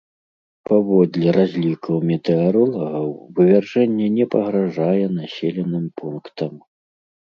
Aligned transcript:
Паводле 0.69 1.27
разлікаў 1.37 1.97
метэаролагаў, 2.13 3.07
вывяржэнне 3.39 4.07
не 4.19 4.25
пагражае 4.35 5.01
населеным 5.23 5.85
пунктам. 6.03 6.53